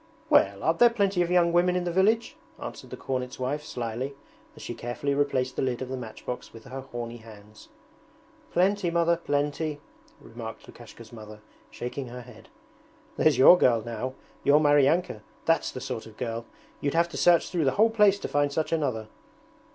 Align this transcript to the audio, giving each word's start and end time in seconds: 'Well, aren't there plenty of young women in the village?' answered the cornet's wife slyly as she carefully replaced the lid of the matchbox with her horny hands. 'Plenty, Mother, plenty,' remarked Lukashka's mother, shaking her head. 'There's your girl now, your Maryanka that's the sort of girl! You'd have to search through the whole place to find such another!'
'Well, 0.31 0.63
aren't 0.63 0.79
there 0.79 0.89
plenty 0.89 1.21
of 1.21 1.29
young 1.29 1.53
women 1.53 1.75
in 1.75 1.83
the 1.83 1.91
village?' 1.91 2.35
answered 2.59 2.89
the 2.89 2.97
cornet's 2.97 3.37
wife 3.37 3.63
slyly 3.63 4.15
as 4.55 4.63
she 4.63 4.73
carefully 4.73 5.13
replaced 5.13 5.55
the 5.57 5.61
lid 5.61 5.79
of 5.79 5.89
the 5.89 5.95
matchbox 5.95 6.51
with 6.51 6.63
her 6.63 6.81
horny 6.81 7.17
hands. 7.17 7.69
'Plenty, 8.51 8.89
Mother, 8.89 9.15
plenty,' 9.15 9.79
remarked 10.19 10.67
Lukashka's 10.67 11.13
mother, 11.13 11.39
shaking 11.69 12.07
her 12.07 12.21
head. 12.21 12.49
'There's 13.15 13.37
your 13.37 13.59
girl 13.59 13.83
now, 13.85 14.15
your 14.43 14.59
Maryanka 14.59 15.21
that's 15.45 15.69
the 15.69 15.79
sort 15.79 16.07
of 16.07 16.17
girl! 16.17 16.47
You'd 16.79 16.95
have 16.95 17.09
to 17.09 17.15
search 17.17 17.51
through 17.51 17.65
the 17.65 17.73
whole 17.73 17.91
place 17.91 18.17
to 18.21 18.27
find 18.27 18.51
such 18.51 18.71
another!' 18.71 19.07